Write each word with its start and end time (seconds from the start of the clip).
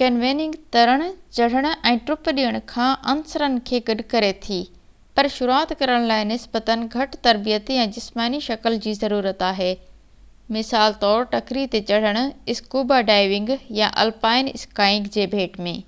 canyoning 0.00 0.54
ترڻ، 0.76 1.02
چڙهڻ 1.36 1.68
۽ 1.90 2.00
ٽپ 2.08 2.30
ڏيڻ 2.38 2.56
کان 2.72 2.90
عنصرن 3.12 3.54
کي 3.70 3.80
گڏ 3.90 4.02
ڪري 4.14 4.30
ٿي--پر 4.48 5.28
شروعات 5.36 5.74
ڪرڻ 5.84 6.08
لاءِ 6.12 6.26
نسبتاً 6.32 6.76
گهٽ 6.96 7.14
تربيت 7.28 7.70
يا 7.78 7.84
جسماني 7.98 8.42
شڪل 8.50 8.78
جي 8.88 8.96
ضرورت 9.04 9.46
آهي 9.52 9.70
مثال 10.60 10.98
طور 11.06 11.30
ٽڪري 11.38 11.66
تي 11.76 11.84
چڙهڻ، 11.94 12.20
اسڪوبا 12.58 13.00
ڊائيونگ 13.14 13.56
يا 13.82 13.94
الپائن 14.06 14.52
اسڪائينگ 14.58 15.14
جي 15.18 15.28
ڀيٽ 15.36 15.58
۾ 15.72 15.80